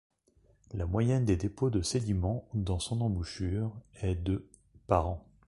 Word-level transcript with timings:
La 0.73 0.87
moyenne 0.87 1.25
des 1.25 1.35
dépôts 1.35 1.69
de 1.69 1.83
sédiments 1.83 2.47
dans 2.55 2.79
son 2.79 3.01
embouchure 3.01 3.71
est 4.01 4.15
de 4.15 4.47
par 4.87 5.05
an. 5.07 5.23